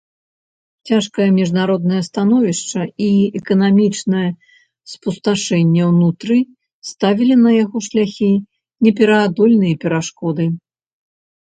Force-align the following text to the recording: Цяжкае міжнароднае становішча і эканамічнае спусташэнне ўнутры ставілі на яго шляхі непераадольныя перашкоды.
Цяжкае 0.89 1.25
міжнароднае 1.39 1.99
становішча 2.09 2.81
і 3.07 3.09
эканамічнае 3.41 4.25
спусташэнне 4.95 5.83
ўнутры 5.91 6.39
ставілі 6.95 7.35
на 7.45 7.51
яго 7.63 7.77
шляхі 7.91 8.33
непераадольныя 8.89 9.75
перашкоды. 9.87 10.45